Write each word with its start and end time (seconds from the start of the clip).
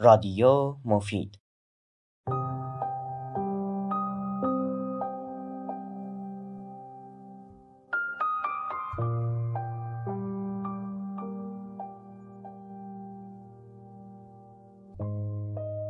رادیو 0.00 0.76
مفید. 0.84 1.38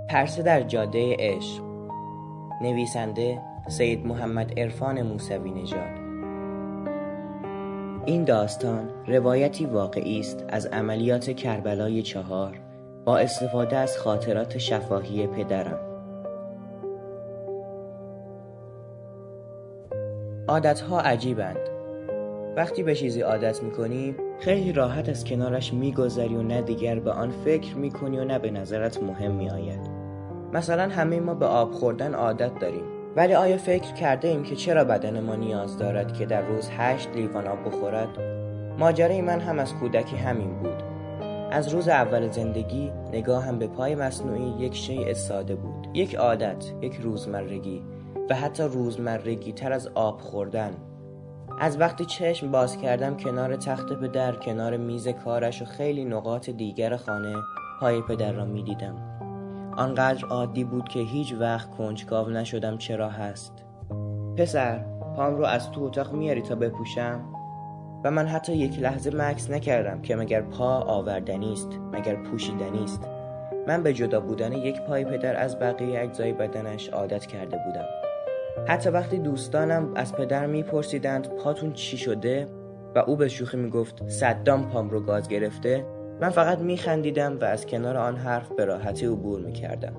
پرسه 0.09 0.43
در 0.43 0.63
جاده 0.63 1.17
عشق. 1.19 1.63
نویسنده 2.63 3.43
سید 3.69 4.07
محمد 4.07 4.59
عرفان 4.59 5.03
موسوی 5.03 5.51
نژاد. 5.51 5.99
این 8.07 8.25
داستان 8.25 9.07
روایتی 9.07 9.67
واقعی 9.67 10.21
است 10.21 10.45
از 10.49 10.67
عملیات 10.67 11.31
کربلای 11.31 12.03
چهار. 12.03 12.66
با 13.07 13.19
استفاده 13.19 13.77
از 13.77 13.99
خاطرات 13.99 14.59
شفاهی 14.59 15.27
پدرم. 15.27 15.79
عادتها 20.49 21.01
عجیبند. 21.01 21.69
وقتی 22.57 22.83
به 22.83 22.95
چیزی 22.95 23.21
عادت 23.21 23.63
می‌کنی 23.63 24.15
خیلی 24.41 24.73
راحت 24.73 25.09
از 25.09 25.25
کنارش 25.25 25.73
میگذری 25.73 26.37
و 26.37 26.43
نه 26.43 26.63
دیگر 26.63 26.99
به 26.99 27.11
آن 27.11 27.31
فکر 27.31 27.77
می‌کنی 27.77 28.19
و 28.19 28.25
نه 28.25 28.39
به 28.39 28.51
نظرت 28.51 29.03
مهم 29.03 29.33
میآید. 29.33 29.81
مثلا 30.53 30.89
همه 30.89 31.21
ما 31.21 31.35
به 31.35 31.47
آب 31.47 31.73
خوردن 31.73 32.15
عادت 32.15 32.59
داریم. 32.59 32.85
ولی 33.17 33.35
آیا 33.35 33.57
فکر 33.57 33.93
کرده 33.95 34.29
ایم 34.29 34.43
که 34.43 34.57
چرا 34.57 34.85
بدن 34.85 35.21
ما 35.21 35.35
نیاز 35.35 35.79
دارد 35.79 36.13
که 36.13 36.27
در 36.27 36.43
روز 36.43 36.71
هشت 36.79 37.09
لیوان 37.15 37.47
آب 37.47 37.65
بخورد؟ 37.67 38.09
ماجرای 38.79 39.21
من 39.21 39.41
هم 39.41 39.59
از 39.59 39.75
کودکی 39.75 40.17
همین 40.17 40.59
بود. 40.59 40.96
از 41.51 41.69
روز 41.69 41.89
اول 41.89 42.31
زندگی 42.31 42.93
نگاهم 43.13 43.59
به 43.59 43.67
پای 43.67 43.95
مصنوعی 43.95 44.65
یک 44.65 44.75
شیء 44.75 45.15
ساده 45.15 45.55
بود. 45.55 45.89
یک 45.95 46.15
عادت 46.15 46.73
یک 46.83 46.95
روزمرگی 46.95 47.83
و 48.31 48.35
حتی 48.35 48.63
روزمرگی 48.63 49.53
تر 49.53 49.73
از 49.73 49.89
آب 49.95 50.21
خوردن. 50.21 50.71
از 51.61 51.81
وقتی 51.81 52.05
چشم 52.05 52.51
باز 52.51 52.77
کردم 52.77 53.17
کنار 53.17 53.57
تخت 53.57 53.93
پدر 53.93 54.33
کنار 54.33 54.77
میز 54.77 55.09
کارش 55.09 55.63
و 55.63 55.65
خیلی 55.65 56.05
نقاط 56.05 56.51
دیگر 56.51 56.97
خانه 56.97 57.35
پای 57.81 58.03
پدر 58.03 58.33
را 58.33 58.45
می 58.45 58.63
دیدم. 58.63 58.95
آنقدر 59.77 60.27
عادی 60.27 60.65
بود 60.65 60.89
که 60.89 61.01
هیچ 61.01 61.35
وقت 61.41 61.71
کنجکاو 61.71 62.29
نشدم 62.29 62.79
چرا 62.79 63.09
هست. 63.09 63.53
پسر 64.37 64.85
پام 65.17 65.37
رو 65.37 65.45
از 65.45 65.71
تو 65.71 65.85
اتاق 65.85 66.13
میاری 66.13 66.43
تا 66.43 66.55
بپوشم؟ 66.55 67.36
و 68.05 68.11
من 68.11 68.27
حتی 68.27 68.57
یک 68.57 68.79
لحظه 68.79 69.11
مکس 69.15 69.51
نکردم 69.51 70.03
که 70.03 70.17
مگر 70.17 70.41
پا 70.41 70.81
آوردنی 70.81 71.53
است 71.53 71.69
مگر 71.93 72.15
پوشیدنی 72.15 72.85
است. 72.85 73.09
من 73.67 73.83
به 73.83 73.93
جدا 73.93 74.21
بودن 74.21 74.53
یک 74.53 74.81
پای 74.81 75.05
پدر 75.05 75.37
از 75.37 75.59
بقیه 75.59 76.01
اجزای 76.01 76.33
بدنش 76.33 76.89
عادت 76.89 77.27
کرده 77.27 77.59
بودم. 77.67 77.85
حتی 78.69 78.91
وقتی 78.91 79.19
دوستانم 79.19 79.93
از 79.95 80.15
پدر 80.15 80.47
میپرسیدند 80.47 81.29
پاتون 81.29 81.73
چی 81.73 81.97
شده 81.97 82.47
و 82.95 82.99
او 82.99 83.17
به 83.17 83.29
شوخی 83.29 83.57
می‌گفت 83.57 84.09
صدام 84.09 84.69
پام 84.69 84.91
رو 84.91 85.01
گاز 85.01 85.29
گرفته 85.29 85.87
من 86.21 86.31
فقط 86.31 86.59
میخندیدم 86.59 87.39
و 87.41 87.45
از 87.45 87.67
کنار 87.67 87.97
آن 87.97 88.17
حرف 88.17 88.49
به 88.49 88.65
راحتی 88.65 89.07
عبور 89.07 89.41
می‌کردم. 89.41 89.97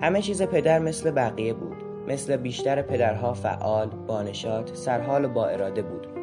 همه 0.00 0.22
چیز 0.22 0.42
پدر 0.42 0.78
مثل 0.78 1.10
بقیه 1.10 1.54
بود 1.54 1.76
مثل 2.08 2.36
بیشتر 2.36 2.82
پدرها 2.82 3.32
فعال 3.32 3.88
بانشات 4.06 4.74
سرحال 4.74 5.24
و 5.24 5.28
با 5.28 5.46
اراده 5.46 5.82
بود. 5.82 6.13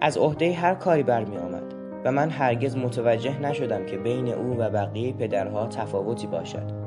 از 0.00 0.18
عهده 0.18 0.52
هر 0.52 0.74
کاری 0.74 1.02
برمی 1.02 1.36
آمد 1.38 1.74
و 2.04 2.12
من 2.12 2.30
هرگز 2.30 2.76
متوجه 2.76 3.40
نشدم 3.40 3.86
که 3.86 3.96
بین 3.96 4.28
او 4.28 4.56
و 4.58 4.70
بقیه 4.70 5.12
پدرها 5.12 5.66
تفاوتی 5.66 6.26
باشد. 6.26 6.86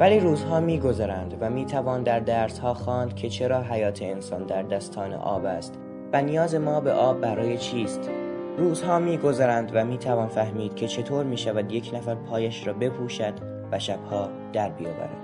ولی 0.00 0.20
روزها 0.20 0.60
میگذرند 0.60 1.34
و 1.40 1.50
می‌توان 1.50 2.02
در 2.02 2.20
درسها 2.20 2.74
خواند 2.74 3.14
که 3.14 3.28
چرا 3.28 3.62
حیات 3.62 4.02
انسان 4.02 4.46
در 4.46 4.62
دستان 4.62 5.12
آب 5.12 5.44
است 5.44 5.74
و 6.12 6.22
نیاز 6.22 6.54
ما 6.54 6.80
به 6.80 6.92
آب 6.92 7.20
برای 7.20 7.58
چیست. 7.58 8.10
روزها 8.58 8.98
میگذرند 8.98 9.70
و 9.74 9.84
می‌توان 9.84 10.28
فهمید 10.28 10.74
که 10.74 10.88
چطور 10.88 11.24
می‌شود 11.24 11.72
یک 11.72 11.90
نفر 11.94 12.14
پایش 12.14 12.66
را 12.66 12.72
بپوشد 12.72 13.34
و 13.72 13.78
شبها 13.78 14.28
در 14.52 14.68
بیاورد. 14.68 15.17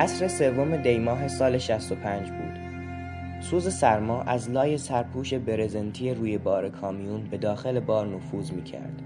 عصر 0.00 0.28
سوم 0.28 0.76
دیماه 0.76 1.28
سال 1.28 1.58
65 1.58 2.30
بود. 2.30 2.58
سوز 3.40 3.74
سرما 3.74 4.22
از 4.22 4.50
لای 4.50 4.78
سرپوش 4.78 5.34
برزنتی 5.34 6.14
روی 6.14 6.38
بار 6.38 6.68
کامیون 6.68 7.24
به 7.24 7.38
داخل 7.38 7.80
بار 7.80 8.06
نفوذ 8.06 8.52
می 8.52 8.62
کرد. 8.62 9.02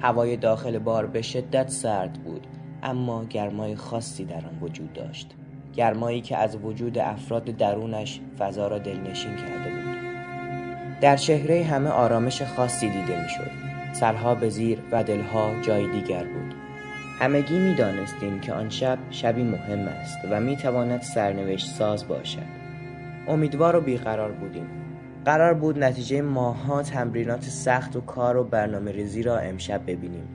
هوای 0.00 0.36
داخل 0.36 0.78
بار 0.78 1.06
به 1.06 1.22
شدت 1.22 1.68
سرد 1.68 2.12
بود 2.12 2.46
اما 2.82 3.24
گرمای 3.24 3.76
خاصی 3.76 4.24
در 4.24 4.46
آن 4.46 4.58
وجود 4.60 4.92
داشت. 4.92 5.30
گرمایی 5.76 6.20
که 6.20 6.36
از 6.36 6.56
وجود 6.56 6.98
افراد 6.98 7.44
درونش 7.44 8.20
فضا 8.38 8.68
را 8.68 8.78
دلنشین 8.78 9.36
کرده 9.36 9.70
بود. 9.70 9.96
در 11.00 11.16
چهره 11.16 11.64
همه 11.64 11.90
آرامش 11.90 12.42
خاصی 12.42 12.88
دیده 12.88 13.22
می 13.22 13.28
شد. 13.28 13.50
سرها 13.92 14.34
به 14.34 14.48
زیر 14.48 14.78
و 14.92 15.04
دلها 15.04 15.50
جای 15.60 15.86
دیگر 15.86 16.24
بود. 16.24 16.41
همگی 17.22 17.58
می 17.58 17.74
دانستیم 17.74 18.40
که 18.40 18.52
آن 18.52 18.68
شب 18.68 18.98
شبی 19.10 19.42
مهم 19.42 19.88
است 19.88 20.18
و 20.30 20.40
می 20.40 20.56
تواند 20.56 21.02
سرنوشت 21.02 21.66
ساز 21.66 22.08
باشد. 22.08 22.42
امیدوار 23.28 23.76
و 23.76 23.80
بیقرار 23.80 24.32
بودیم. 24.32 24.66
قرار 25.24 25.54
بود 25.54 25.84
نتیجه 25.84 26.22
ماها 26.22 26.82
تمرینات 26.82 27.42
سخت 27.42 27.96
و 27.96 28.00
کار 28.00 28.36
و 28.36 28.44
برنامه 28.44 28.92
ریزی 28.92 29.22
را 29.22 29.38
امشب 29.38 29.80
ببینیم. 29.86 30.28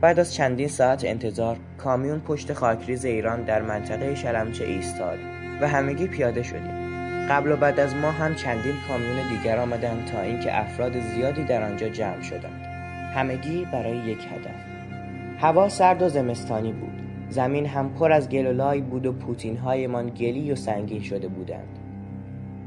بعد 0.00 0.20
از 0.20 0.34
چندین 0.34 0.68
ساعت 0.68 1.04
انتظار 1.04 1.56
کامیون 1.78 2.20
پشت 2.20 2.52
خاکریز 2.52 3.04
ایران 3.04 3.42
در 3.42 3.62
منطقه 3.62 4.14
شلمچه 4.14 4.64
ایستاد 4.64 5.18
و 5.60 5.68
همگی 5.68 6.06
پیاده 6.06 6.42
شدیم. 6.42 7.26
قبل 7.28 7.52
و 7.52 7.56
بعد 7.56 7.80
از 7.80 7.94
ما 7.94 8.10
هم 8.10 8.34
چندین 8.34 8.74
کامیون 8.88 9.28
دیگر 9.28 9.58
آمدند 9.58 10.06
تا 10.06 10.20
اینکه 10.20 10.60
افراد 10.60 11.00
زیادی 11.00 11.44
در 11.44 11.62
آنجا 11.62 11.88
جمع 11.88 12.22
شدند. 12.22 12.66
همگی 13.14 13.64
برای 13.72 13.96
یک 13.96 14.18
هدف. 14.18 14.69
هوا 15.40 15.68
سرد 15.68 16.02
و 16.02 16.08
زمستانی 16.08 16.72
بود. 16.72 17.02
زمین 17.28 17.66
هم 17.66 17.88
پر 17.94 18.12
از 18.12 18.28
گل 18.28 18.46
و 18.46 18.52
لای 18.52 18.80
بود 18.80 19.06
و 19.06 19.12
پوتین 19.12 19.56
هایمان 19.56 20.10
گلی 20.10 20.52
و 20.52 20.56
سنگین 20.56 21.02
شده 21.02 21.28
بودند. 21.28 21.78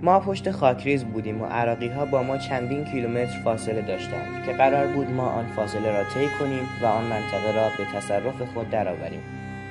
ما 0.01 0.19
پشت 0.19 0.51
خاکریز 0.51 1.05
بودیم 1.05 1.41
و 1.41 1.45
عراقی 1.45 1.87
ها 1.87 2.05
با 2.05 2.23
ما 2.23 2.37
چندین 2.37 2.83
کیلومتر 2.85 3.39
فاصله 3.43 3.81
داشتند 3.81 4.45
که 4.45 4.51
قرار 4.51 4.87
بود 4.87 5.09
ما 5.09 5.29
آن 5.29 5.45
فاصله 5.45 5.97
را 5.97 6.03
طی 6.03 6.27
کنیم 6.39 6.63
و 6.81 6.85
آن 6.85 7.03
منطقه 7.03 7.55
را 7.55 7.69
به 7.77 7.85
تصرف 7.99 8.41
خود 8.53 8.69
درآوریم. 8.69 9.21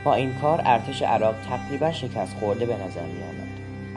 با 0.04 0.14
این 0.14 0.34
کار 0.42 0.62
ارتش 0.64 1.02
عراق 1.02 1.34
تقریبا 1.48 1.92
شکست 1.92 2.36
خورده 2.36 2.66
به 2.66 2.74
نظر 2.74 3.06
می 3.06 3.22
آمد 3.22 3.48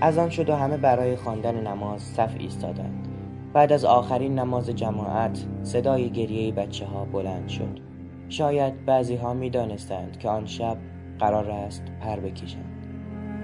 از 0.01 0.17
آن 0.17 0.29
شد 0.29 0.49
و 0.49 0.55
همه 0.55 0.77
برای 0.77 1.16
خواندن 1.16 1.67
نماز 1.67 2.01
صف 2.01 2.35
ایستادند. 2.39 3.07
بعد 3.53 3.72
از 3.72 3.85
آخرین 3.85 4.39
نماز 4.39 4.69
جماعت 4.69 5.45
صدای 5.63 6.09
گریه 6.09 6.51
بچه 6.51 6.85
ها 6.85 7.05
بلند 7.05 7.47
شد. 7.47 7.84
شاید 8.29 8.85
بعضی 8.85 9.15
ها 9.15 9.33
می 9.33 9.49
دانستند 9.49 10.17
که 10.19 10.29
آن 10.29 10.45
شب 10.45 10.77
قرار 11.19 11.51
است 11.51 11.83
پر 12.01 12.19
بکشند. 12.19 12.75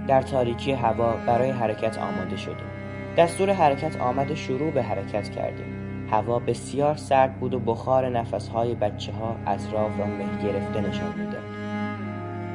در 0.08 0.22
تاریکی 0.22 0.72
هوا 0.72 1.14
برای 1.28 1.50
حرکت 1.50 1.98
آماده 1.98 2.38
شدیم. 2.38 2.72
دستور 3.18 3.50
حرکت 3.50 4.02
آمد 4.02 4.34
شروع 4.34 4.72
به 4.72 4.84
حرکت 4.84 5.30
کردیم. 5.30 5.82
هوا 6.12 6.40
بسیار 6.40 6.96
سرد 6.96 7.40
بود 7.40 7.54
و 7.54 7.60
بخار 7.60 8.10
نفسهای 8.10 8.76
بچه 8.76 9.12
ها 9.12 9.36
اطراف 9.48 10.00
را 10.00 10.06
مه 10.06 10.44
گرفته 10.44 10.82
نشان 10.82 11.20
می‌داد. 11.20 11.44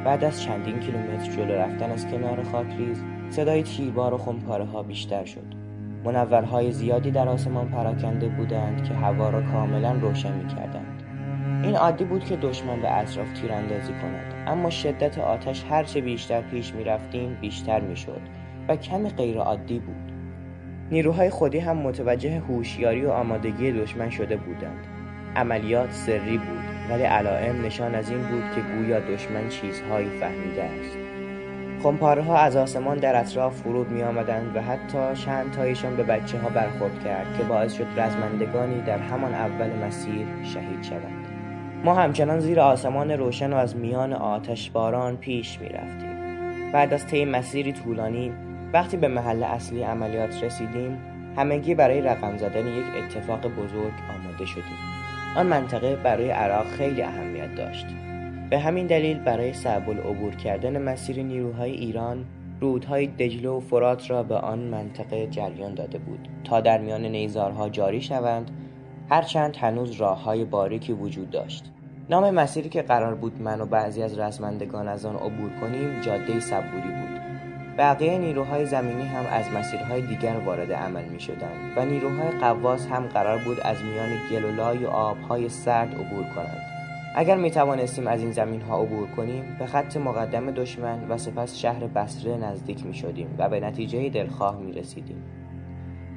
بعد 0.05 0.25
از 0.25 0.43
چندین 0.43 0.81
کیلومتر 0.81 1.33
جلو 1.33 1.53
رفتن 1.53 1.91
از 1.91 2.07
کنار 2.07 2.43
خاکریز 2.43 3.03
صدای 3.31 3.63
تیربار 3.63 4.15
و 4.15 4.19
خمپاره 4.19 4.65
ها 4.65 4.83
بیشتر 4.83 5.25
شد. 5.25 5.55
منورهای 6.05 6.73
زیادی 6.73 7.11
در 7.11 7.29
آسمان 7.29 7.69
پراکنده 7.69 8.29
بودند 8.29 8.85
که 8.85 8.95
هوا 8.95 9.31
را 9.31 9.43
کاملا 9.43 9.93
روشن 9.93 10.33
می 10.33 10.47
کردند. 10.47 10.96
این 11.63 11.77
عادی 11.77 12.05
بود 12.05 12.25
که 12.25 12.37
دشمن 12.37 12.81
به 12.81 12.99
اطراف 12.99 13.33
تیراندازی 13.33 13.93
کند. 13.93 14.35
اما 14.47 14.71
شدت 14.71 15.19
آتش 15.19 15.65
هرچه 15.71 16.01
بیشتر 16.01 16.41
پیش 16.41 16.75
می 16.75 16.85
رفتیم 16.85 17.39
بیشتر 17.41 17.81
می 17.81 17.97
شد 17.97 18.21
و 18.69 18.77
کمی 18.77 19.11
غیر 19.11 19.39
عادی 19.39 19.79
بود. 19.79 20.13
نیروهای 20.91 21.31
خودی 21.31 21.59
هم 21.59 21.77
متوجه 21.77 22.39
هوشیاری 22.41 23.05
و 23.05 23.11
آمادگی 23.11 23.73
دشمن 23.73 24.11
شده 24.11 24.37
بودند. 24.37 24.87
عملیات 25.37 25.93
سری 25.93 26.39
بود 26.39 26.91
ولی 26.91 27.03
علائم 27.03 27.65
نشان 27.65 27.95
از 27.95 28.11
این 28.11 28.19
بود 28.19 28.45
که 28.55 28.61
گویا 28.61 29.01
دشمن 29.01 29.49
چیزهایی 29.49 30.09
فهمیده 30.09 30.63
است. 30.63 30.99
خمپاره 31.83 32.23
ها 32.23 32.39
از 32.39 32.57
آسمان 32.57 32.99
در 32.99 33.21
اطراف 33.21 33.57
فرود 33.57 33.91
می 33.91 34.03
آمدند 34.03 34.57
و 34.57 34.63
حتی 34.63 35.23
چند 35.25 35.51
تایشان 35.53 35.97
به 35.97 36.03
بچه 36.03 36.39
ها 36.39 36.49
برخورد 36.49 37.05
کرد 37.05 37.39
که 37.39 37.45
باعث 37.45 37.73
شد 37.73 37.87
رزمندگانی 37.97 38.81
در 38.81 38.99
همان 38.99 39.35
اول 39.35 39.71
مسیر 39.87 40.27
شهید 40.43 40.83
شوند. 40.83 41.36
ما 41.87 41.95
همچنان 41.95 42.41
زیر 42.41 42.61
آسمان 42.61 43.11
روشن 43.11 43.53
و 43.53 43.57
از 43.57 43.77
میان 43.77 44.13
آتش 44.13 44.71
باران 44.71 45.17
پیش 45.17 45.61
می 45.61 45.69
رفتیم 45.69 46.73
بعد 46.73 46.95
از 46.95 47.07
طی 47.07 47.25
مسیری 47.25 47.73
طولانی 47.73 48.33
وقتی 48.73 48.97
به 48.97 49.09
محل 49.09 49.43
اصلی 49.43 49.83
عملیات 49.83 50.45
رسیدیم 50.45 50.99
همگی 51.37 51.75
برای 51.75 52.01
رقم 52.01 52.37
زدن 52.37 52.67
یک 52.67 52.85
اتفاق 53.05 53.41
بزرگ 53.41 53.93
آماده 54.19 54.47
شدیم. 54.47 54.79
آن 55.37 55.47
منطقه 55.47 55.97
برای 55.97 56.31
عراق 56.31 56.67
خیلی 56.67 57.03
اهمیت 57.03 57.55
داشت. 57.55 57.87
به 58.51 58.59
همین 58.59 58.87
دلیل 58.87 59.19
برای 59.19 59.53
صعب 59.53 59.91
العبور 59.91 60.35
کردن 60.35 60.83
مسیر 60.83 61.23
نیروهای 61.23 61.71
ایران 61.71 62.25
رودهای 62.61 63.07
دجله 63.07 63.49
و 63.49 63.61
فرات 63.61 64.11
را 64.11 64.23
به 64.23 64.35
آن 64.35 64.59
منطقه 64.59 65.27
جریان 65.27 65.75
داده 65.75 65.99
بود 65.99 66.29
تا 66.45 66.61
در 66.61 66.79
میان 66.79 67.05
نیزارها 67.05 67.69
جاری 67.69 68.01
شوند 68.01 68.51
هرچند 69.11 69.57
هنوز 69.57 69.93
راه 69.93 70.23
های 70.23 70.45
باریکی 70.45 70.93
وجود 70.93 71.31
داشت. 71.31 71.73
نام 72.11 72.31
مسیری 72.31 72.69
که 72.69 72.83
قرار 72.83 73.15
بود 73.15 73.43
من 73.43 73.61
و 73.61 73.67
بعضی 73.67 74.03
از 74.03 74.19
رزمندگان 74.19 74.89
از 74.89 75.07
آن 75.07 75.17
عبور 75.17 75.51
کنیم 75.61 76.01
جاده 76.01 76.41
صبوری 76.41 76.89
بود 76.89 77.21
بقیه 77.79 78.19
نیروهای 78.19 78.67
زمینی 78.67 79.03
هم 79.03 79.25
از 79.31 79.45
مسیرهای 79.51 80.03
دیگر 80.03 80.37
وارد 80.47 80.73
عمل 80.73 81.05
می 81.05 81.21
شدند 81.21 81.73
و 81.77 81.85
نیروهای 81.85 82.31
قواس 82.31 82.87
هم 82.87 83.07
قرار 83.07 83.39
بود 83.39 83.61
از 83.61 83.77
میان 83.83 84.09
گلولای 84.31 84.85
و 84.85 84.89
آبهای 84.89 85.49
سرد 85.49 85.95
عبور 85.95 86.25
کنند 86.35 86.67
اگر 87.15 87.37
می 87.37 87.51
توانستیم 87.51 88.07
از 88.07 88.21
این 88.21 88.33
زمین 88.33 88.61
ها 88.61 88.83
عبور 88.83 89.09
کنیم 89.09 89.57
به 89.59 89.67
خط 89.67 89.97
مقدم 89.97 90.51
دشمن 90.51 91.09
و 91.09 91.19
سپس 91.19 91.57
شهر 91.57 91.87
بسره 91.87 92.37
نزدیک 92.37 92.87
می 92.87 92.95
شدیم 92.95 93.35
و 93.39 93.49
به 93.49 93.61
نتیجه 93.61 94.09
دلخواه 94.09 94.59
می 94.59 94.73
رسیدیم. 94.73 95.23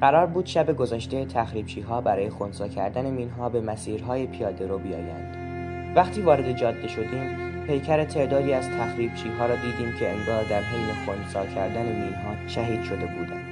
قرار 0.00 0.26
بود 0.26 0.46
شب 0.46 0.76
گذشته 0.76 1.24
تخریبچی 1.24 1.80
ها 1.80 2.00
برای 2.00 2.30
خونسا 2.30 2.68
کردن 2.68 3.10
مین 3.10 3.30
ها 3.30 3.48
به 3.48 3.60
مسیرهای 3.60 4.26
پیاده 4.26 4.66
رو 4.66 4.78
بیایند. 4.78 5.49
وقتی 5.94 6.20
وارد 6.20 6.52
جاده 6.52 6.88
شدیم 6.88 7.50
پیکر 7.66 8.04
تعدادی 8.04 8.52
از 8.52 8.70
تخریبچی 8.70 9.28
ها 9.28 9.46
را 9.46 9.56
دیدیم 9.56 9.92
که 9.98 10.08
انگار 10.08 10.44
در 10.44 10.62
حین 10.62 10.94
خونسا 11.06 11.46
کردن 11.46 11.82
مین 11.82 12.14
ها 12.14 12.48
شهید 12.48 12.82
شده 12.82 13.06
بودند. 13.06 13.50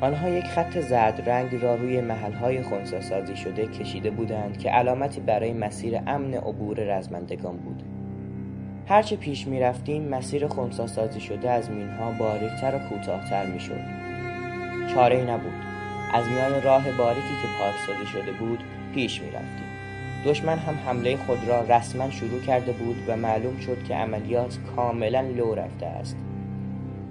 آنها 0.00 0.28
یک 0.28 0.44
خط 0.44 0.80
زرد 0.80 1.28
رنگ 1.30 1.62
را 1.62 1.74
روی 1.74 2.00
محلهای 2.00 2.62
خونسا 2.62 3.00
سازی 3.00 3.36
شده 3.36 3.66
کشیده 3.66 4.10
بودند 4.10 4.58
که 4.58 4.70
علامتی 4.70 5.20
برای 5.20 5.52
مسیر 5.52 6.00
امن 6.06 6.34
عبور 6.34 6.76
رزمندگان 6.98 7.56
بود. 7.56 7.82
هرچه 8.88 9.16
پیش 9.16 9.46
می 9.46 9.60
رفتیم 9.60 10.08
مسیر 10.08 10.46
خونسا 10.46 10.86
سازی 10.86 11.20
شده 11.20 11.50
از 11.50 11.70
مینها 11.70 12.10
باریکتر 12.10 12.74
و 12.74 12.78
کوتاهتر 12.78 13.46
می 13.46 13.60
شد. 13.60 13.80
چاره 14.94 15.30
نبود. 15.30 15.52
از 16.14 16.28
میان 16.28 16.62
راه 16.62 16.92
باریکی 16.92 17.34
که 17.42 17.48
پاک 17.58 17.74
سازی 17.86 18.06
شده 18.06 18.32
بود 18.32 18.60
پیش 18.94 19.22
می 19.22 19.28
رفتیم. 19.28 19.61
دشمن 20.24 20.58
هم 20.58 20.74
حمله 20.74 21.16
خود 21.16 21.38
را 21.48 21.60
رسما 21.60 22.10
شروع 22.10 22.40
کرده 22.40 22.72
بود 22.72 22.96
و 23.08 23.16
معلوم 23.16 23.56
شد 23.56 23.84
که 23.84 23.94
عملیات 23.94 24.58
کاملا 24.76 25.20
لو 25.20 25.54
رفته 25.54 25.86
است. 25.86 26.16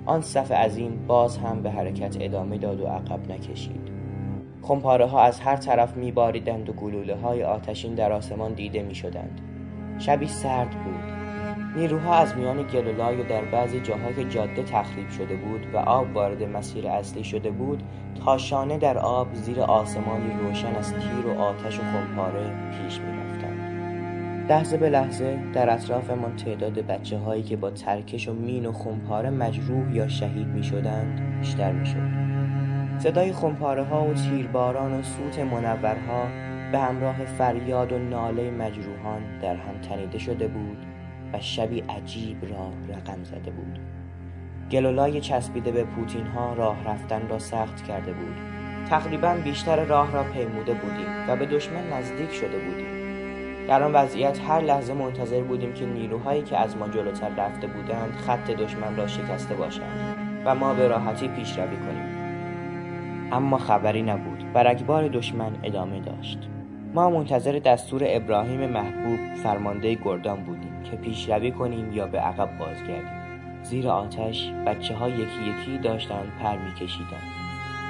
آن 0.06 0.22
صف 0.22 0.52
عظیم 0.52 1.06
باز 1.08 1.38
هم 1.38 1.62
به 1.62 1.72
حرکت 1.72 2.18
ادامه 2.20 2.58
داد 2.58 2.82
و 2.82 2.88
عقب 2.88 3.32
نکشید. 3.32 3.92
خمپاره 4.62 5.06
ها 5.06 5.24
از 5.24 5.40
هر 5.40 5.56
طرف 5.56 5.98
می 5.98 6.12
باریدند 6.12 6.70
و 6.70 6.74
گلوله 6.74 7.16
های 7.16 7.44
آتشین 7.44 7.96
در 7.96 8.12
آسمان 8.12 8.54
دیده 8.54 8.84
می 8.84 8.96
شدند 8.96 9.42
شبی 10.00 10.28
سرد 10.28 10.70
بود. 10.70 11.21
نیروها 11.76 12.16
از 12.16 12.38
میان 12.38 12.64
گلولای 12.64 13.22
و 13.22 13.24
در 13.24 13.42
بعضی 13.42 13.80
جاها 13.80 14.12
که 14.12 14.24
جاده 14.24 14.64
تخریب 14.64 15.10
شده 15.10 15.36
بود 15.36 15.66
و 15.74 15.78
آب 15.78 16.16
وارد 16.16 16.44
مسیر 16.44 16.88
اصلی 16.88 17.24
شده 17.24 17.52
بود 17.52 17.84
تا 18.26 18.38
شانه 18.38 18.78
در 18.78 18.98
آب 18.98 19.34
زیر 19.34 19.62
آسمانی 19.62 20.34
روشن 20.44 20.76
از 20.76 20.94
تیر 20.94 21.28
و 21.28 21.40
آتش 21.40 21.80
و 21.80 21.82
خمپاره 21.82 22.54
پیش 22.72 23.00
می 23.00 23.22
لحظه 24.52 24.78
به 24.78 24.90
لحظه 24.90 25.40
در 25.54 25.74
اطرافمان 25.74 26.36
تعداد 26.36 26.74
بچه 26.74 27.18
هایی 27.18 27.44
که 27.44 27.58
با 27.58 27.72
ترکش 27.72 28.28
و 28.28 28.34
مین 28.34 28.66
و 28.66 28.72
خمپاره 28.72 29.30
مجروح 29.30 29.96
یا 29.96 30.08
شهید 30.08 30.48
می 30.48 30.64
شدند 30.64 31.40
بیشتر 31.40 31.72
می 31.72 31.86
شد. 31.86 32.12
صدای 32.98 33.34
خمپاره 33.34 33.84
ها 33.84 34.06
و 34.06 34.14
تیرباران 34.14 35.00
و 35.00 35.04
سوت 35.04 35.40
منورها 35.40 36.24
به 36.72 36.80
همراه 36.80 37.26
فریاد 37.26 37.92
و 37.92 38.00
ناله 38.00 38.52
مجروحان 38.52 39.40
در 39.42 39.56
هم 39.56 39.82
تنیده 39.90 40.18
شده 40.18 40.48
بود 40.48 40.78
و 41.34 41.40
شبی 41.40 41.80
عجیب 41.80 42.38
را 42.44 42.96
رقم 42.96 43.24
زده 43.24 43.52
بود. 43.52 43.80
گلولای 44.72 45.22
چسبیده 45.22 45.72
به 45.72 45.84
پوتین 45.84 46.28
ها 46.28 46.54
راه 46.54 46.84
رفتن 46.86 47.28
را 47.28 47.40
سخت 47.40 47.84
کرده 47.84 48.14
بود. 48.14 48.36
تقریبا 48.90 49.36
بیشتر 49.44 49.86
راه 49.86 50.12
را 50.12 50.24
پیموده 50.24 50.74
بودیم 50.74 51.30
و 51.30 51.36
به 51.36 51.46
دشمن 51.46 51.94
نزدیک 51.94 52.34
شده 52.34 52.60
بودیم. 52.60 53.02
در 53.68 53.84
آن 53.84 53.94
وضعیت 53.94 54.40
هر 54.40 54.62
لحظه 54.62 54.94
منتظر 54.94 55.42
بودیم 55.42 55.74
که 55.74 55.86
نیروهایی 55.86 56.42
که 56.42 56.58
از 56.58 56.78
ما 56.78 56.88
جلوتر 56.88 57.30
رفته 57.30 57.68
بودند 57.68 58.14
خط 58.28 58.52
دشمن 58.52 58.96
را 58.96 59.08
شکسته 59.08 59.56
باشند 59.56 60.16
و 60.46 60.56
ما 60.56 60.74
به 60.74 60.88
راحتی 60.88 61.28
پیشروی 61.28 61.78
کنیم. 61.78 62.22
اما 63.32 63.58
خبری 63.58 64.02
نبود. 64.02 64.42
و 64.54 64.64
رگبار 64.64 65.08
دشمن 65.08 65.52
ادامه 65.64 66.00
داشت. 66.00 66.50
ما 66.94 67.10
منتظر 67.10 67.60
دستور 67.60 68.02
ابراهیم 68.06 68.70
محبوب 68.70 69.36
فرمانده 69.44 69.96
گردان 69.96 70.44
بودیم 70.44 70.84
که 70.84 70.98
پیشروی 70.98 71.52
کنیم 71.52 71.94
یا 71.94 72.08
به 72.08 72.20
عقب 72.20 72.58
بازگردیم. 72.58 73.22
زیر 73.64 73.88
آتش 73.88 74.52
بچه 74.66 74.96
ها 74.96 75.10
یکی 75.10 75.22
یکی 75.22 75.78
داشتند 75.78 76.32
پر 76.42 76.58
میکشیدند 76.58 77.24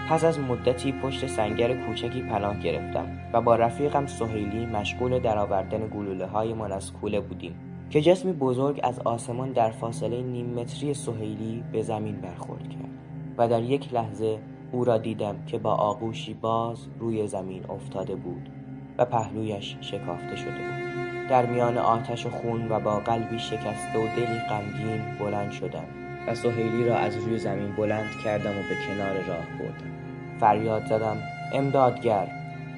پس 0.10 0.24
از 0.24 0.40
مدتی 0.40 0.92
پشت 0.92 1.28
سنگر 1.28 1.74
کوچکی 1.74 2.22
پناه 2.22 2.60
گرفتم 2.60 3.06
و 3.34 3.42
با 3.42 3.56
رفیقم 3.56 4.06
سهیلی 4.06 4.66
مشغول 4.66 5.20
درآوردن 5.20 5.88
گلوله 5.88 6.26
های 6.26 6.54
من 6.54 6.72
از 6.72 6.94
کوله 6.94 7.20
بودیم 7.20 7.56
که 7.90 8.02
جسمی 8.02 8.34
بزرگ 8.34 8.80
از 8.84 9.00
آسمان 9.00 9.52
در 9.52 9.72
فاصله 9.72 10.22
نیم 10.22 10.46
متری 10.46 10.94
سهیلی 10.94 11.64
به 11.72 11.82
زمین 11.82 12.16
برخورد 12.16 12.70
کرد 12.70 12.92
و 13.38 13.48
در 13.48 13.64
یک 13.64 13.94
لحظه 13.94 14.40
او 14.72 14.84
را 14.84 14.98
دیدم 14.98 15.36
که 15.48 15.58
با 15.58 15.74
آغوشی 15.74 16.34
باز 16.34 16.88
روی 17.00 17.28
زمین 17.28 17.66
افتاده 17.70 18.16
بود. 18.16 18.61
و 18.98 19.06
پهلویش 19.06 19.78
شکافته 19.82 20.36
شده 20.36 20.52
بود. 20.52 21.28
در 21.30 21.46
میان 21.46 21.78
آتش 21.78 22.26
و 22.26 22.30
خون 22.30 22.72
و 22.72 22.80
با 22.80 23.00
قلبی 23.00 23.40
شکسته 23.40 24.00
و 24.00 24.08
دلی 24.16 24.40
غمگین 24.50 25.02
بلند 25.20 25.52
شدم 25.52 25.86
و 26.28 26.36
سهیلی 26.36 26.86
را 26.86 26.98
از 26.98 27.18
روی 27.18 27.38
زمین 27.38 27.76
بلند 27.76 28.10
کردم 28.24 28.50
و 28.50 28.62
به 28.70 28.76
کنار 28.88 29.14
راه 29.14 29.46
بردم. 29.60 29.92
فریاد 30.40 30.86
زدم 30.86 31.18
امدادگر 31.54 32.28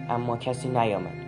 اما 0.10 0.38
کسی 0.38 0.70
نیامد. 0.70 1.24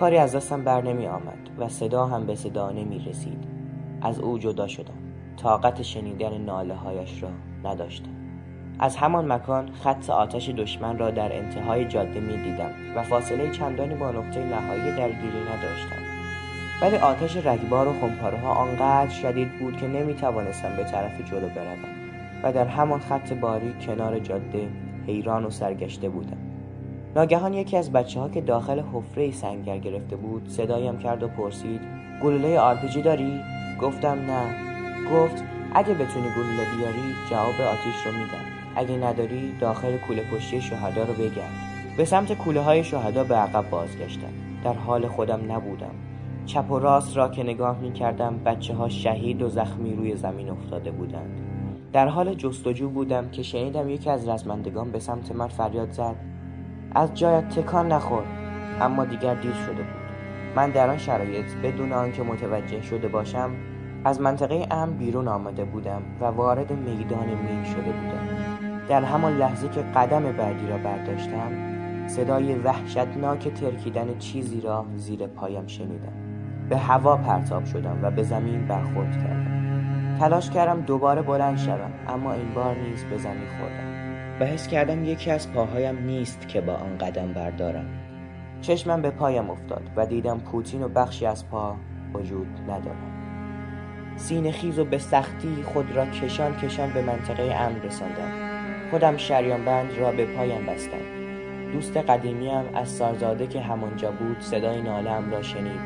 کاری 0.00 0.16
از 0.16 0.34
دستم 0.34 0.64
بر 0.64 0.82
نمی 0.82 1.06
آمد 1.06 1.38
و 1.58 1.68
صدا 1.68 2.06
هم 2.06 2.26
به 2.26 2.34
صدا 2.34 2.70
نمی 2.70 2.98
رسید. 2.98 3.44
از 4.02 4.18
او 4.18 4.38
جدا 4.38 4.66
شدم. 4.66 4.94
طاقت 5.36 5.82
شنیدن 5.82 6.38
ناله 6.38 6.74
هایش 6.74 7.22
را 7.22 7.28
نداشتم. 7.64 8.23
از 8.78 8.96
همان 8.96 9.32
مکان 9.32 9.72
خط 9.72 10.10
آتش 10.10 10.48
دشمن 10.48 10.98
را 10.98 11.10
در 11.10 11.36
انتهای 11.36 11.84
جاده 11.84 12.20
می 12.20 12.36
دیدم 12.36 12.70
و 12.96 13.02
فاصله 13.02 13.50
چندانی 13.50 13.94
با 13.94 14.10
نقطه 14.10 14.44
نهایی 14.44 14.96
درگیری 14.96 15.40
نداشتم. 15.40 16.04
ولی 16.82 16.96
آتش 16.96 17.36
رگبار 17.36 17.88
و 17.88 17.92
خمپاره 18.00 18.38
ها 18.38 18.52
آنقدر 18.52 19.10
شدید 19.10 19.58
بود 19.58 19.76
که 19.76 19.86
نمی 19.86 20.14
توانستم 20.14 20.76
به 20.76 20.84
طرف 20.84 21.30
جلو 21.30 21.48
بروم 21.48 21.94
و 22.42 22.52
در 22.52 22.66
همان 22.66 23.00
خط 23.00 23.32
باری 23.32 23.74
کنار 23.86 24.18
جاده 24.18 24.68
حیران 25.06 25.44
و 25.44 25.50
سرگشته 25.50 26.08
بودم. 26.08 26.36
ناگهان 27.16 27.54
یکی 27.54 27.76
از 27.76 27.92
بچه 27.92 28.20
ها 28.20 28.28
که 28.28 28.40
داخل 28.40 28.82
حفره 28.92 29.30
سنگر 29.30 29.78
گرفته 29.78 30.16
بود 30.16 30.48
صدایم 30.48 30.98
کرد 30.98 31.22
و 31.22 31.28
پرسید 31.28 31.80
گلوله 32.22 32.60
آرپیجی 32.60 33.02
داری؟ 33.02 33.40
گفتم 33.80 34.18
نه. 34.30 34.54
گفت 35.12 35.44
اگه 35.74 35.94
بتونی 35.94 36.26
گلوله 36.36 36.66
بیاری 36.76 37.14
جواب 37.30 37.60
آتیش 37.60 38.06
رو 38.06 38.12
میدم. 38.12 38.53
اگه 38.76 38.96
نداری 38.96 39.52
داخل 39.60 39.96
کوله 39.96 40.22
پشتی 40.22 40.60
شهدا 40.60 41.04
رو 41.04 41.12
بگرد. 41.12 41.52
به 41.96 42.04
سمت 42.04 42.32
کوله 42.32 42.60
های 42.60 42.84
شهدا 42.84 43.24
به 43.24 43.34
عقب 43.34 43.70
بازگشتم. 43.70 44.32
در 44.64 44.72
حال 44.72 45.08
خودم 45.08 45.52
نبودم. 45.52 45.94
چپ 46.46 46.70
و 46.70 46.78
راست 46.78 47.16
را 47.16 47.28
که 47.28 47.42
نگاه 47.42 47.78
می 47.78 47.92
کردم 47.92 48.38
بچه 48.44 48.74
ها 48.74 48.88
شهید 48.88 49.42
و 49.42 49.48
زخمی 49.48 49.94
روی 49.94 50.16
زمین 50.16 50.50
افتاده 50.50 50.90
بودند. 50.90 51.40
در 51.92 52.08
حال 52.08 52.34
جستجو 52.34 52.88
بودم 52.88 53.30
که 53.30 53.42
شنیدم 53.42 53.88
یکی 53.88 54.10
از 54.10 54.28
رزمندگان 54.28 54.90
به 54.90 54.98
سمت 54.98 55.32
من 55.32 55.48
فریاد 55.48 55.90
زد. 55.90 56.16
از 56.94 57.14
جایت 57.14 57.48
تکان 57.48 57.92
نخور. 57.92 58.22
اما 58.80 59.04
دیگر 59.04 59.34
دیر 59.34 59.52
شده 59.52 59.82
بود. 59.82 60.04
من 60.56 60.70
در 60.70 60.90
آن 60.90 60.98
شرایط 60.98 61.54
بدون 61.62 61.92
آنکه 61.92 62.22
متوجه 62.22 62.82
شده 62.82 63.08
باشم 63.08 63.50
از 64.04 64.20
منطقه 64.20 64.66
ام 64.70 64.92
بیرون 64.92 65.28
آمده 65.28 65.64
بودم 65.64 66.02
و 66.20 66.24
وارد 66.24 66.72
میدان 66.72 67.26
مین 67.26 67.64
شده 67.64 67.92
بودم. 67.92 68.53
در 68.88 69.04
همان 69.04 69.38
لحظه 69.38 69.68
که 69.68 69.80
قدم 69.80 70.32
بعدی 70.32 70.66
را 70.66 70.78
برداشتم 70.78 71.74
صدای 72.06 72.54
وحشتناک 72.54 73.48
ترکیدن 73.48 74.18
چیزی 74.18 74.60
را 74.60 74.86
زیر 74.96 75.26
پایم 75.26 75.66
شنیدم. 75.66 76.12
به 76.68 76.76
هوا 76.76 77.16
پرتاب 77.16 77.64
شدم 77.64 77.98
و 78.02 78.10
به 78.10 78.22
زمین 78.22 78.66
برخورد 78.66 79.12
کردم. 79.12 80.16
تلاش 80.18 80.50
کردم 80.50 80.80
دوباره 80.80 81.22
بلند 81.22 81.58
شوم 81.58 81.90
اما 82.08 82.32
این 82.32 82.54
بار 82.54 82.76
نیز 82.76 83.04
به 83.04 83.18
زمین 83.18 83.48
خوردم. 83.58 83.94
و 84.40 84.44
حس 84.44 84.68
کردم 84.68 85.04
یکی 85.04 85.30
از 85.30 85.52
پاهایم 85.52 85.98
نیست 85.98 86.48
که 86.48 86.60
با 86.60 86.72
آن 86.72 86.98
قدم 86.98 87.32
بردارم. 87.32 87.86
چشمم 88.60 89.02
به 89.02 89.10
پایم 89.10 89.50
افتاد 89.50 89.82
و 89.96 90.06
دیدم 90.06 90.38
پوتین 90.38 90.82
و 90.82 90.88
بخشی 90.88 91.26
از 91.26 91.48
پا 91.48 91.76
وجود 92.14 92.48
ندارد. 92.68 93.14
سینه 94.16 94.52
خیز 94.52 94.78
و 94.78 94.84
به 94.84 94.98
سختی 94.98 95.62
خود 95.62 95.96
را 95.96 96.06
کشان 96.06 96.56
کشان 96.56 96.90
به 96.90 97.02
منطقه 97.02 97.42
امن 97.42 97.82
رساندم. 97.82 98.53
خودم 98.94 99.16
شریان 99.16 99.64
بند 99.64 99.98
را 99.98 100.12
به 100.12 100.24
پایم 100.24 100.66
بستم. 100.66 100.98
دوست 101.72 101.96
قدیمیم 101.96 102.64
از 102.74 102.88
سارزاده 102.88 103.46
که 103.46 103.60
همانجا 103.60 104.10
بود 104.10 104.40
صدای 104.40 104.82
نالم 104.82 105.30
را 105.30 105.42
شنید. 105.42 105.80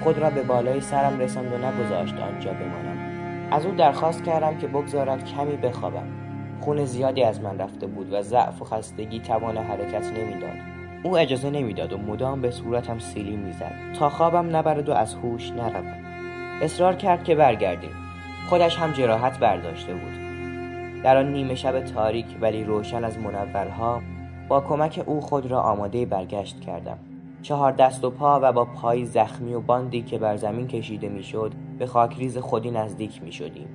خود 0.00 0.18
را 0.18 0.30
به 0.30 0.42
بالای 0.42 0.80
سرم 0.80 1.18
رساند 1.18 1.52
و 1.52 1.56
نگذاشت 1.58 2.14
آنجا 2.14 2.52
بمانم. 2.52 2.98
از 3.50 3.66
او 3.66 3.74
درخواست 3.74 4.24
کردم 4.24 4.58
که 4.58 4.66
بگذارد 4.66 5.24
کمی 5.24 5.56
بخوابم. 5.56 6.06
خون 6.60 6.84
زیادی 6.84 7.22
از 7.22 7.40
من 7.40 7.58
رفته 7.58 7.86
بود 7.86 8.12
و 8.12 8.22
ضعف 8.22 8.62
و 8.62 8.64
خستگی 8.64 9.20
توان 9.20 9.56
حرکت 9.56 10.12
نمی‌داد. 10.18 10.56
او 11.02 11.18
اجازه 11.18 11.50
نمی‌داد 11.50 11.92
و 11.92 11.98
مدام 11.98 12.40
به 12.40 12.50
صورتم 12.50 12.98
سیلی 12.98 13.36
می‌زد. 13.36 13.74
تا 13.98 14.08
خوابم 14.08 14.56
نبرد 14.56 14.88
و 14.88 14.92
از 14.92 15.14
هوش 15.14 15.50
نروم. 15.50 16.04
اصرار 16.62 16.94
کرد 16.94 17.24
که 17.24 17.34
برگردیم. 17.34 17.94
خودش 18.48 18.76
هم 18.76 18.92
جراحت 18.92 19.38
برداشته 19.38 19.92
بود. 19.92 20.31
در 21.04 21.16
آن 21.16 21.32
نیمه 21.32 21.54
شب 21.54 21.80
تاریک 21.80 22.26
ولی 22.40 22.64
روشن 22.64 23.04
از 23.04 23.18
منورها 23.18 24.02
با 24.48 24.60
کمک 24.60 25.02
او 25.06 25.20
خود 25.20 25.46
را 25.46 25.60
آماده 25.60 26.06
برگشت 26.06 26.60
کردم. 26.60 26.98
چهار 27.42 27.72
دست 27.72 28.04
و 28.04 28.10
پا 28.10 28.40
و 28.42 28.52
با 28.52 28.64
پای 28.64 29.04
زخمی 29.04 29.54
و 29.54 29.60
باندی 29.60 30.02
که 30.02 30.18
بر 30.18 30.36
زمین 30.36 30.66
کشیده 30.66 31.08
می‌شد 31.08 31.52
به 31.78 31.86
خاکریز 31.86 32.38
خودی 32.38 32.70
نزدیک 32.70 33.22
می 33.22 33.32
شدیم. 33.32 33.68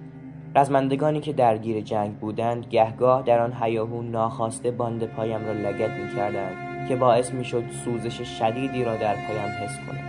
رزمندگانی 0.55 1.19
که 1.19 1.33
درگیر 1.33 1.81
جنگ 1.81 2.17
بودند 2.17 2.65
گهگاه 2.65 3.21
در 3.21 3.39
آن 3.39 3.53
حیاهو 3.53 4.01
ناخواسته 4.01 4.71
باند 4.71 5.05
پایم 5.05 5.45
را 5.45 5.51
لگت 5.51 5.89
می 5.89 6.15
کردند 6.15 6.87
که 6.87 6.95
باعث 6.95 7.33
می 7.33 7.45
شد 7.45 7.63
سوزش 7.85 8.21
شدیدی 8.39 8.83
را 8.83 8.95
در 8.95 9.15
پایم 9.15 9.51
حس 9.61 9.77
کنم. 9.87 10.07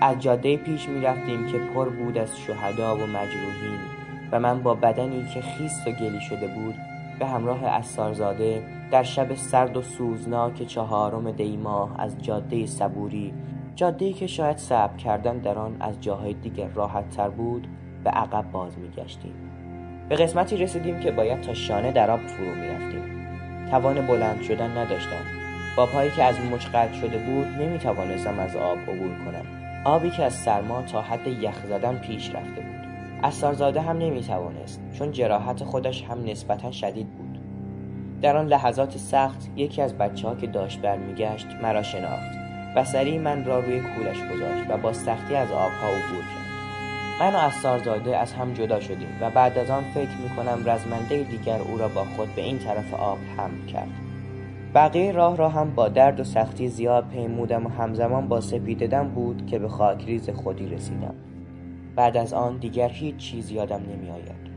از 0.00 0.18
جاده 0.20 0.56
پیش 0.56 0.88
می 0.88 1.00
رفتیم 1.00 1.46
که 1.46 1.58
پر 1.58 1.88
بود 1.88 2.18
از 2.18 2.38
شهدا 2.38 2.94
و 2.94 2.98
مجروحین. 2.98 3.97
و 4.32 4.40
من 4.40 4.62
با 4.62 4.74
بدنی 4.74 5.26
که 5.34 5.40
خیست 5.40 5.86
و 5.86 5.90
گلی 5.90 6.20
شده 6.20 6.46
بود 6.46 6.74
به 7.18 7.26
همراه 7.26 7.64
اسارزاده 7.64 8.62
در 8.90 9.02
شب 9.02 9.34
سرد 9.34 9.76
و 9.76 9.82
سوزناک 9.82 10.62
چهارم 10.62 11.30
دیماه 11.30 12.00
از 12.00 12.22
جاده 12.22 12.66
صبوری 12.66 13.34
جاده‌ای 13.74 14.12
که 14.12 14.26
شاید 14.26 14.56
صبر 14.56 14.96
کردن 14.96 15.38
در 15.38 15.58
آن 15.58 15.76
از 15.80 16.00
جاهای 16.00 16.34
دیگر 16.34 16.68
راحت 16.68 17.10
تر 17.10 17.28
بود 17.28 17.68
به 18.04 18.10
عقب 18.10 18.52
باز 18.52 18.78
میگشتیم. 18.78 19.34
به 20.08 20.16
قسمتی 20.16 20.56
رسیدیم 20.56 21.00
که 21.00 21.10
باید 21.10 21.40
تا 21.40 21.54
شانه 21.54 21.92
در 21.92 22.10
آب 22.10 22.20
فرو 22.20 22.54
می‌رفتیم. 22.54 23.28
توان 23.70 24.06
بلند 24.06 24.42
شدن 24.42 24.78
نداشتم. 24.78 25.24
با 25.76 25.86
پایی 25.86 26.10
که 26.10 26.24
از 26.24 26.34
مچ 26.52 26.66
شده 27.00 27.18
بود 27.18 27.46
نمی‌توانستم 27.46 28.38
از 28.38 28.56
آب 28.56 28.78
عبور 28.78 29.12
کنم. 29.24 29.44
آبی 29.84 30.10
که 30.10 30.24
از 30.24 30.32
سرما 30.32 30.82
تا 30.82 31.02
حد 31.02 31.26
یخ 31.26 31.66
زدن 31.66 31.96
پیش 31.96 32.34
رفته 32.34 32.60
بود. 32.60 32.77
اسارزاده 33.22 33.80
هم 33.80 33.98
نمی‌توانست 33.98 34.80
چون 34.92 35.12
جراحت 35.12 35.64
خودش 35.64 36.04
هم 36.04 36.24
نسبتا 36.24 36.70
شدید 36.70 37.08
بود. 37.08 37.38
در 38.22 38.36
آن 38.36 38.46
لحظات 38.46 38.98
سخت 38.98 39.50
یکی 39.56 39.82
از 39.82 39.98
بچه 39.98 40.28
ها 40.28 40.34
که 40.34 40.46
داشت 40.46 40.80
برمیگشت 40.80 41.46
مرا 41.62 41.82
شناخت 41.82 42.38
و 42.76 42.84
سریع 42.84 43.20
من 43.20 43.44
را 43.44 43.60
روی 43.60 43.80
کولش 43.80 44.22
گذاشت 44.22 44.70
و 44.70 44.76
با 44.76 44.92
سختی 44.92 45.34
از 45.34 45.50
آبها 45.50 45.88
عبور 45.88 46.22
کرد. 46.22 46.48
من 47.20 47.34
و 47.34 47.38
اسارزاده 47.38 48.16
از 48.16 48.32
هم 48.32 48.52
جدا 48.52 48.80
شدیم 48.80 49.08
و 49.20 49.30
بعد 49.30 49.58
از 49.58 49.70
آن 49.70 49.84
فکر 49.94 50.16
می 50.22 50.36
کنم 50.36 50.70
رزمنده 50.70 51.22
دیگر 51.22 51.58
او 51.60 51.78
را 51.78 51.88
با 51.88 52.04
خود 52.04 52.34
به 52.34 52.42
این 52.42 52.58
طرف 52.58 52.94
آب 52.94 53.18
حمل 53.36 53.66
کرد. 53.66 53.90
بقیه 54.74 55.12
راه 55.12 55.36
را 55.36 55.48
هم 55.48 55.74
با 55.74 55.88
درد 55.88 56.20
و 56.20 56.24
سختی 56.24 56.68
زیاد 56.68 57.08
پیمودم 57.08 57.66
و 57.66 57.68
همزمان 57.68 58.28
با 58.28 58.40
سپیددم 58.40 59.08
بود 59.08 59.46
که 59.46 59.58
به 59.58 59.68
خاکریز 59.68 60.30
خودی 60.30 60.66
رسیدم. 60.66 61.14
بعد 61.98 62.16
از 62.16 62.34
آن 62.34 62.56
دیگر 62.56 62.88
هیچ 62.88 63.16
چیز 63.16 63.50
یادم 63.50 63.80
نمی 63.92 64.10
آید. 64.10 64.48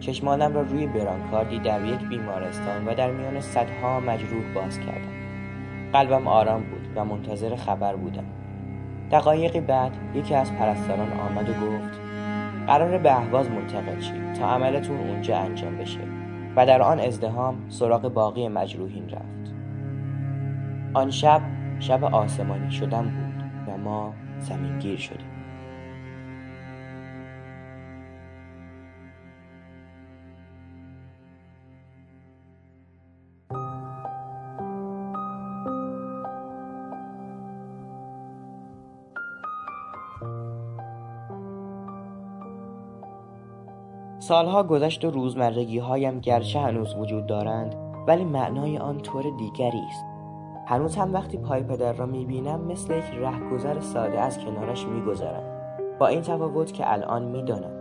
چشمانم 0.00 0.54
را 0.54 0.62
روی 0.62 0.86
برانکاردی 0.86 1.58
در 1.58 1.84
یک 1.84 2.08
بیمارستان 2.08 2.86
و 2.86 2.94
در 2.94 3.10
میان 3.10 3.40
صدها 3.40 4.00
مجروح 4.00 4.54
باز 4.54 4.78
کردم. 4.78 5.12
قلبم 5.92 6.28
آرام 6.28 6.62
بود 6.62 6.88
و 6.96 7.04
منتظر 7.04 7.56
خبر 7.56 7.96
بودم. 7.96 8.24
دقایقی 9.10 9.60
بعد 9.60 9.92
یکی 10.14 10.34
از 10.34 10.52
پرستاران 10.52 11.12
آمد 11.12 11.48
و 11.48 11.52
گفت 11.52 12.00
قرار 12.66 12.98
به 12.98 13.12
اهواز 13.12 13.50
منتقل 13.50 14.00
شید 14.00 14.32
تا 14.32 14.46
عملتون 14.46 14.96
اونجا 14.96 15.38
انجام 15.38 15.76
بشه 15.76 16.00
و 16.56 16.66
در 16.66 16.82
آن 16.82 17.00
ازدهام 17.00 17.56
سراغ 17.68 18.08
باقی 18.08 18.48
مجروحین 18.48 19.08
رفت. 19.08 19.54
آن 20.94 21.10
شب 21.10 21.40
شب 21.80 22.04
آسمانی 22.04 22.70
شدن 22.70 23.02
بود 23.02 23.44
و 23.68 23.78
ما 23.78 24.14
زمینگیر 24.38 24.98
شدیم. 24.98 25.31
سالها 44.22 44.62
گذشت 44.62 45.04
و 45.04 45.10
روزمرگی 45.10 45.78
هایم 45.78 46.20
گرچه 46.20 46.60
هنوز 46.60 46.94
وجود 46.94 47.26
دارند 47.26 47.74
ولی 48.06 48.24
معنای 48.24 48.78
آن 48.78 48.98
طور 48.98 49.24
دیگری 49.38 49.82
است. 49.88 50.04
هنوز 50.66 50.96
هم 50.96 51.12
وقتی 51.12 51.38
پای 51.38 51.62
پدر 51.62 51.92
را 51.92 52.06
می‌بینم 52.06 52.60
مثل 52.60 52.98
یک 52.98 53.04
رهگذر 53.04 53.80
ساده 53.80 54.20
از 54.20 54.38
کنارش 54.38 54.86
میگذرم. 54.86 55.42
با 55.98 56.06
این 56.06 56.20
تفاوت 56.20 56.72
که 56.72 56.92
الان 56.92 57.22
می‌دانم 57.22 57.72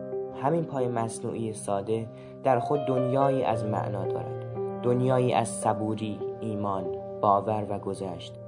همین 0.44 0.64
پای 0.64 0.88
مصنوعی 0.88 1.54
ساده 1.54 2.08
در 2.44 2.60
خود 2.60 2.86
دنیایی 2.86 3.44
از 3.44 3.66
معنا 3.66 4.06
دارد. 4.06 4.46
دنیایی 4.84 5.34
از 5.34 5.48
صبوری 5.48 6.20
ایمان 6.42 6.86
باور 7.22 7.66
و 7.70 7.80
گذشت. 7.80 8.41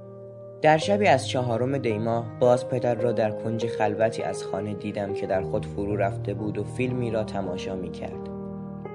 در 0.64 0.78
شبی 0.78 1.06
از 1.06 1.28
چهارم 1.28 1.78
دیما 1.78 2.24
باز 2.40 2.68
پدر 2.68 2.94
را 2.94 3.12
در 3.12 3.30
کنج 3.30 3.66
خلوتی 3.66 4.22
از 4.22 4.44
خانه 4.44 4.74
دیدم 4.74 5.14
که 5.14 5.26
در 5.26 5.42
خود 5.42 5.66
فرو 5.66 5.96
رفته 5.96 6.34
بود 6.34 6.58
و 6.58 6.64
فیلمی 6.64 7.10
را 7.10 7.24
تماشا 7.24 7.76
می 7.76 7.90
کرد. 7.90 8.28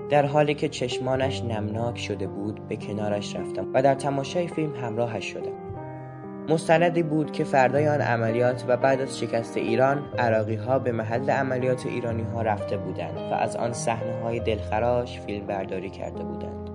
در 0.10 0.26
حالی 0.26 0.54
که 0.54 0.70
چشمانش 0.70 1.44
نمناک 1.44 1.98
شده 1.98 2.28
بود 2.28 2.68
به 2.68 2.76
کنارش 2.76 3.36
رفتم 3.36 3.68
و 3.74 3.82
در 3.82 3.96
تماشای 3.96 4.48
فیلم 4.48 4.76
همراهش 4.76 5.26
شدم. 5.26 5.52
مستندی 6.50 7.04
بود 7.04 7.32
که 7.32 7.44
فردای 7.44 7.88
آن 7.88 8.02
عملیات 8.02 8.66
و 8.68 8.78
بعد 8.78 9.02
از 9.02 9.20
شکست 9.20 9.58
ایران 9.58 10.04
عراقی 10.18 10.56
ها 10.56 10.80
به 10.80 10.92
محل 10.92 11.30
عملیات 11.30 11.86
ایرانی 11.86 12.24
ها 12.24 12.42
رفته 12.42 12.78
بودند 12.78 13.18
و 13.18 13.34
از 13.34 13.56
آن 13.56 13.74
صحنه 13.74 14.22
های 14.24 14.40
دلخراش 14.40 15.20
فیلم 15.20 15.48
برداری 15.48 15.90
کرده 15.90 16.24
بودند. 16.24 16.70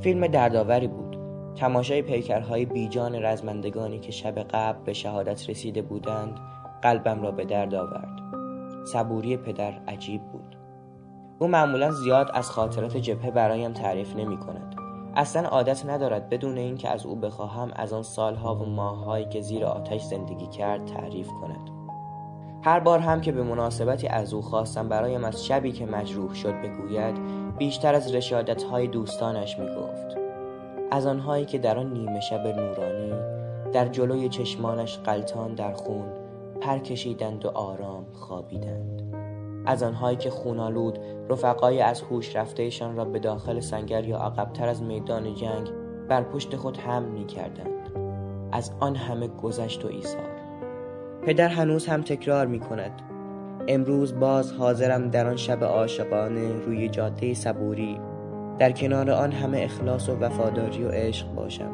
فیلم 0.00 0.26
دردآوری 0.26 0.88
بود 0.88 1.07
تماشای 1.56 2.02
پیکرهای 2.02 2.64
بیجان 2.64 3.24
رزمندگانی 3.24 3.98
که 3.98 4.12
شب 4.12 4.38
قبل 4.38 4.84
به 4.84 4.92
شهادت 4.92 5.50
رسیده 5.50 5.82
بودند 5.82 6.38
قلبم 6.82 7.22
را 7.22 7.30
به 7.30 7.44
درد 7.44 7.74
آورد. 7.74 8.18
صبوری 8.86 9.36
پدر 9.36 9.72
عجیب 9.88 10.22
بود. 10.22 10.56
او 11.38 11.48
معمولا 11.48 11.90
زیاد 11.90 12.30
از 12.34 12.50
خاطرات 12.50 12.96
جبهه 12.96 13.30
برایم 13.30 13.72
تعریف 13.72 14.16
نمی 14.16 14.36
کند 14.36 14.74
اصلا 15.16 15.48
عادت 15.48 15.86
ندارد 15.86 16.28
بدون 16.28 16.58
اینکه 16.58 16.88
از 16.88 17.06
او 17.06 17.16
بخواهم 17.16 17.72
از 17.76 17.92
آن 17.92 18.02
سالها 18.02 18.54
و 18.54 18.64
ماههایی 18.64 19.24
که 19.24 19.40
زیر 19.40 19.64
آتش 19.64 20.02
زندگی 20.02 20.46
کرد 20.46 20.84
تعریف 20.84 21.28
کند. 21.28 21.70
هر 22.62 22.80
بار 22.80 22.98
هم 22.98 23.20
که 23.20 23.32
به 23.32 23.42
مناسبتی 23.42 24.08
از 24.08 24.34
او 24.34 24.42
خواستم 24.42 24.88
برایم 24.88 25.24
از 25.24 25.46
شبی 25.46 25.72
که 25.72 25.86
مجروح 25.86 26.34
شد 26.34 26.54
بگوید 26.62 27.14
بیشتر 27.58 27.94
از 27.94 28.14
رشادتهای 28.14 28.86
دوستانش 28.86 29.58
می 29.58 29.66
گفت 29.66 30.17
از 30.90 31.06
آنهایی 31.06 31.44
که 31.44 31.58
در 31.58 31.78
آن 31.78 31.92
نیمه 31.92 32.20
شب 32.20 32.46
نورانی 32.46 33.12
در 33.72 33.88
جلوی 33.88 34.28
چشمانش 34.28 34.98
قلتان 34.98 35.54
در 35.54 35.72
خون 35.72 36.06
پر 36.60 36.78
کشیدند 36.78 37.44
و 37.44 37.48
آرام 37.48 38.06
خوابیدند. 38.12 39.02
از 39.66 39.82
آنهایی 39.82 40.16
که 40.16 40.30
خونالود 40.30 40.98
رفقای 41.30 41.80
از 41.80 42.00
هوش 42.00 42.36
رفتهشان 42.36 42.96
را 42.96 43.04
به 43.04 43.18
داخل 43.18 43.60
سنگر 43.60 44.04
یا 44.04 44.18
عقبتر 44.18 44.68
از 44.68 44.82
میدان 44.82 45.34
جنگ 45.34 45.70
بر 46.08 46.22
پشت 46.22 46.56
خود 46.56 46.76
هم 46.76 47.02
می 47.02 47.26
کردند. 47.26 47.92
از 48.52 48.72
آن 48.80 48.96
همه 48.96 49.28
گذشت 49.28 49.84
و 49.84 49.88
ایثار. 49.88 50.30
پدر 51.22 51.48
هنوز 51.48 51.86
هم 51.86 52.02
تکرار 52.02 52.46
می 52.46 52.60
کند 52.60 53.02
امروز 53.68 54.18
باز 54.20 54.52
حاضرم 54.52 55.10
در 55.10 55.26
آن 55.26 55.36
شب 55.36 55.64
عاشقانه 55.64 56.52
روی 56.66 56.88
جاده 56.88 57.34
صبوری 57.34 58.00
در 58.58 58.72
کنار 58.72 59.10
آن 59.10 59.32
همه 59.32 59.58
اخلاص 59.58 60.08
و 60.08 60.12
وفاداری 60.12 60.84
و 60.84 60.90
عشق 60.90 61.34
باشم. 61.34 61.70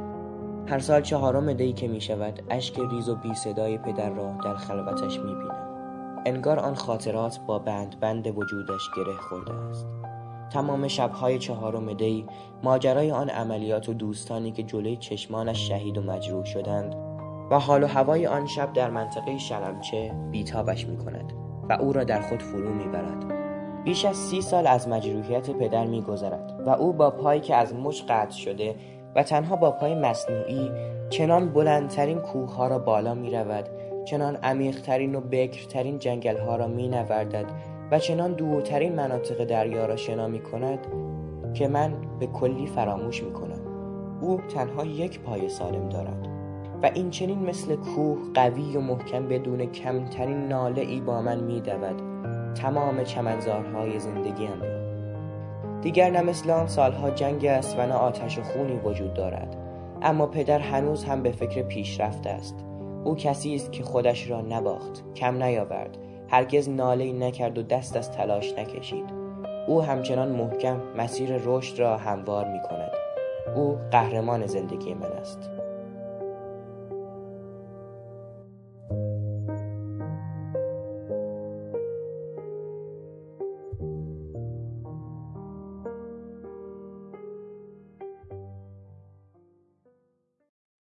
هر 0.67 0.79
سال 0.79 1.03
چهارم 1.03 1.53
دی 1.53 1.73
که 1.73 1.88
می 1.88 2.00
شود 2.00 2.43
اشک 2.50 2.79
ریز 2.91 3.09
و 3.09 3.17
بی 3.17 3.35
صدای 3.35 3.79
پدر 3.79 4.11
را 4.11 4.35
در 4.45 4.55
خلوتش 4.55 5.19
می 5.19 5.35
بینم. 5.35 5.64
انگار 6.26 6.59
آن 6.59 6.75
خاطرات 6.75 7.41
با 7.47 7.59
بند 7.59 8.00
بند 8.00 8.26
وجودش 8.26 8.83
گره 8.97 9.17
خورده 9.29 9.53
است. 9.53 9.87
تمام 10.53 10.88
شبهای 10.88 11.38
چهارم 11.38 11.93
دی 11.93 12.26
ماجرای 12.62 13.11
آن 13.11 13.31
عملیات 13.31 13.88
و 13.88 13.95
دوستانی 13.95 14.53
که 14.53 14.62
جلوی 14.62 14.97
چشمانش 14.97 15.69
شهید 15.69 15.99
و 15.99 16.03
مجروح 16.03 16.45
شدند 16.45 16.95
و 17.50 17.59
حال 17.59 17.83
و 17.83 17.87
هوای 17.87 18.26
آن 18.26 18.47
شب 18.47 18.73
در 18.73 18.91
منطقه 18.91 19.38
شلمچه 19.38 20.14
بیتابش 20.31 20.87
می 20.87 20.97
کند 20.97 21.33
و 21.69 21.73
او 21.73 21.93
را 21.93 22.05
در 22.05 22.21
خود 22.21 22.43
فرو 22.43 22.75
می 22.75 22.88
برد. 22.88 23.25
بیش 23.85 24.05
از 24.05 24.17
سی 24.17 24.43
سال 24.43 24.67
از 24.67 24.88
مجروحیت 24.88 25.50
پدر 25.50 25.87
می 25.87 26.03
گذرد. 26.03 26.53
و 26.66 26.71
او 26.71 26.92
با 26.92 27.11
پایی 27.11 27.40
که 27.40 27.54
از 27.54 27.75
مچ 27.75 28.02
قطع 28.09 28.37
شده 28.37 28.75
و 29.14 29.23
تنها 29.23 29.56
با 29.56 29.71
پای 29.71 29.94
مصنوعی 29.94 30.71
چنان 31.11 31.49
بلندترین 31.49 32.18
کوه 32.18 32.54
ها 32.54 32.68
را 32.68 32.78
بالا 32.78 33.14
می 33.14 33.30
رود 33.30 33.68
چنان 34.04 34.37
عمیقترین 34.37 35.14
و 35.14 35.21
بکرترین 35.21 35.99
جنگل 35.99 36.37
ها 36.37 36.56
را 36.56 36.66
می 36.66 36.88
نوردد 36.88 37.47
و 37.90 37.99
چنان 37.99 38.33
دورترین 38.33 38.94
مناطق 38.94 39.44
دریا 39.44 39.87
را 39.87 39.97
شنا 39.97 40.28
می 40.28 40.40
کند 40.40 40.87
که 41.54 41.68
من 41.68 41.94
به 42.21 42.26
کلی 42.26 42.66
فراموش 42.66 43.23
می 43.23 43.33
کنم 43.33 43.61
او 44.21 44.40
تنها 44.54 44.85
یک 44.85 45.21
پای 45.21 45.49
سالم 45.49 45.88
دارد 45.88 46.28
و 46.83 46.90
این 46.94 47.11
چنین 47.11 47.38
مثل 47.38 47.76
کوه 47.76 48.18
قوی 48.35 48.76
و 48.76 48.80
محکم 48.80 49.28
بدون 49.28 49.66
کمترین 49.66 50.49
ناله 50.49 50.83
ای 50.83 51.00
با 51.00 51.23
من 51.23 51.40
می 51.40 51.61
دود 51.61 52.02
تمام 52.54 53.04
چمنزارهای 53.04 53.99
زندگیم 53.99 54.62
را 54.62 54.74
دیگر 55.85 56.11
نه 56.11 56.23
مثل 56.23 56.50
آن 56.50 56.67
سالها 56.67 57.11
جنگ 57.11 57.47
است 57.47 57.79
و 57.79 57.87
نه 57.87 57.95
آتش 57.95 58.38
و 58.38 58.43
خونی 58.43 58.76
وجود 58.76 59.14
دارد. 59.14 59.57
اما 60.03 60.26
پدر 60.26 60.59
هنوز 60.59 61.05
هم 61.05 61.23
به 61.23 61.31
فکر 61.31 61.62
پیشرفت 61.62 62.26
است. 62.26 62.55
او 63.05 63.17
کسی 63.17 63.55
است 63.55 63.73
که 63.73 63.83
خودش 63.83 64.31
را 64.31 64.41
نباخت 64.41 65.14
کم 65.14 65.43
نیاورد. 65.43 65.99
هرگز 66.29 66.69
ناله 66.69 67.12
نکرد 67.12 67.59
و 67.59 67.62
دست 67.62 67.97
از 67.97 68.12
تلاش 68.12 68.53
نکشید. 68.59 69.05
او 69.69 69.83
همچنان 69.83 70.29
محکم 70.29 70.81
مسیر 70.97 71.37
رشد 71.45 71.79
را 71.79 71.97
هموار 71.97 72.45
می 72.45 72.61
کند 72.62 72.93
او 73.57 73.79
قهرمان 73.91 74.47
زندگی 74.47 74.95
من 74.95 75.12
است. 75.12 75.53